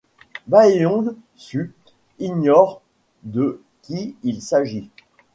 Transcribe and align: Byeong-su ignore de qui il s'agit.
Byeong-su 0.47 1.75
ignore 2.17 2.81
de 3.23 3.61
qui 3.83 4.15
il 4.23 4.41
s'agit. 4.41 4.89